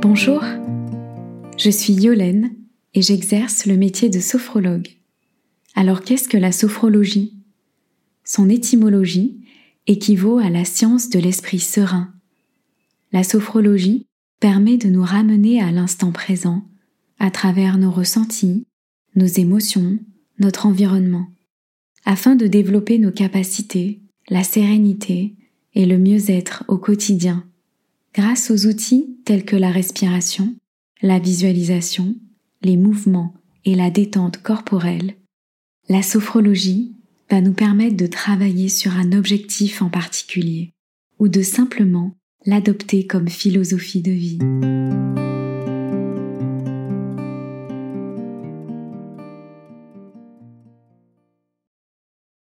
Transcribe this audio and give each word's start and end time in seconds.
Bonjour, 0.00 0.44
je 1.56 1.70
suis 1.70 1.92
Yolène 1.92 2.54
et 2.94 3.02
j'exerce 3.02 3.66
le 3.66 3.76
métier 3.76 4.08
de 4.08 4.20
sophrologue. 4.20 4.86
Alors 5.74 6.02
qu'est-ce 6.02 6.28
que 6.28 6.36
la 6.36 6.52
sophrologie? 6.52 7.36
Son 8.22 8.48
étymologie 8.48 9.40
équivaut 9.88 10.38
à 10.38 10.50
la 10.50 10.64
science 10.64 11.10
de 11.10 11.18
l'esprit 11.18 11.58
serein. 11.58 12.14
La 13.10 13.24
sophrologie 13.24 14.06
permet 14.38 14.76
de 14.76 14.88
nous 14.88 15.02
ramener 15.02 15.60
à 15.60 15.72
l'instant 15.72 16.12
présent 16.12 16.64
à 17.18 17.32
travers 17.32 17.76
nos 17.76 17.90
ressentis, 17.90 18.66
nos 19.16 19.26
émotions, 19.26 19.98
notre 20.38 20.66
environnement, 20.66 21.26
afin 22.04 22.36
de 22.36 22.46
développer 22.46 22.98
nos 22.98 23.10
capacités, 23.10 24.00
la 24.28 24.44
sérénité 24.44 25.34
et 25.74 25.86
le 25.86 25.98
mieux-être 25.98 26.62
au 26.68 26.78
quotidien, 26.78 27.44
grâce 28.14 28.50
aux 28.50 28.66
outils 28.66 29.16
tels 29.24 29.44
que 29.44 29.56
la 29.56 29.70
respiration, 29.70 30.54
la 31.02 31.18
visualisation, 31.18 32.14
les 32.62 32.76
mouvements 32.76 33.34
et 33.64 33.74
la 33.74 33.90
détente 33.90 34.42
corporelle. 34.42 35.14
La 35.88 36.02
sophrologie 36.02 36.96
va 37.30 37.40
nous 37.40 37.52
permettre 37.52 37.96
de 37.96 38.06
travailler 38.06 38.68
sur 38.68 38.92
un 38.96 39.12
objectif 39.12 39.82
en 39.82 39.90
particulier 39.90 40.72
ou 41.18 41.28
de 41.28 41.42
simplement 41.42 42.14
l'adopter 42.46 43.06
comme 43.06 43.28
philosophie 43.28 44.02
de 44.02 44.12
vie. 44.12 44.38